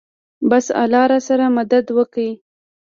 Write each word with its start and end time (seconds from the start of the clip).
بس 0.49 0.65
الله 0.81 1.03
راسره 1.11 1.47
مدد 1.57 1.85
وکو. 1.97 2.27